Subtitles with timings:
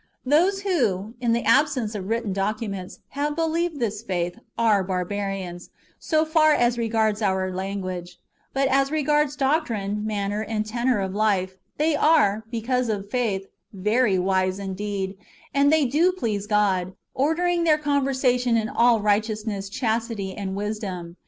[0.25, 6.25] Those who, in the absence of written documents,^ have believed this faith, are barbarians, so
[6.25, 8.17] far as regards our language;
[8.51, 14.17] but as regards doctrine, manner, and tenor of life, they are, because of faith, very
[14.17, 15.19] wise indeed;
[15.53, 21.15] and they do please God, ordering their conversation in all righteousness, chastity, and wisdom.